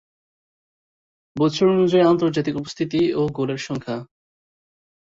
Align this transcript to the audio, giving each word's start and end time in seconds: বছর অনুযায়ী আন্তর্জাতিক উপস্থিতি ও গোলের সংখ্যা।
বছর 1.35 1.65
অনুযায়ী 1.69 2.03
আন্তর্জাতিক 2.03 2.55
উপস্থিতি 2.55 3.01
ও 3.13 3.21
গোলের 3.29 3.61
সংখ্যা। 3.67 3.97